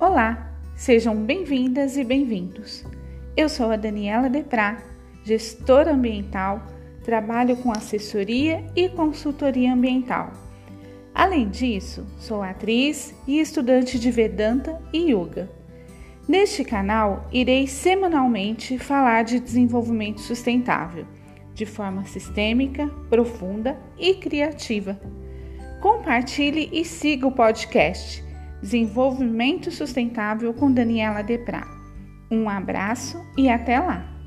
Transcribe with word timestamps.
Olá, 0.00 0.52
sejam 0.76 1.16
bem-vindas 1.16 1.96
e 1.96 2.04
bem-vindos. 2.04 2.84
Eu 3.36 3.48
sou 3.48 3.68
a 3.72 3.76
Daniela 3.76 4.30
Deprá, 4.30 4.80
gestora 5.24 5.92
ambiental, 5.92 6.62
trabalho 7.02 7.56
com 7.56 7.72
assessoria 7.72 8.64
e 8.76 8.88
consultoria 8.88 9.74
ambiental. 9.74 10.32
Além 11.12 11.48
disso, 11.48 12.06
sou 12.16 12.42
atriz 12.42 13.12
e 13.26 13.40
estudante 13.40 13.98
de 13.98 14.08
Vedanta 14.12 14.80
e 14.92 15.12
Yoga. 15.12 15.50
Neste 16.28 16.62
canal, 16.62 17.26
irei 17.32 17.66
semanalmente 17.66 18.78
falar 18.78 19.24
de 19.24 19.40
desenvolvimento 19.40 20.20
sustentável, 20.20 21.06
de 21.52 21.66
forma 21.66 22.04
sistêmica, 22.04 22.86
profunda 23.10 23.76
e 23.98 24.14
criativa. 24.14 24.96
Compartilhe 25.80 26.68
e 26.72 26.84
siga 26.84 27.26
o 27.26 27.32
podcast 27.32 28.27
Desenvolvimento 28.60 29.70
Sustentável 29.70 30.52
com 30.52 30.72
Daniela 30.72 31.22
Deprá. 31.22 31.66
Um 32.30 32.48
abraço 32.48 33.24
e 33.36 33.48
até 33.48 33.78
lá! 33.78 34.17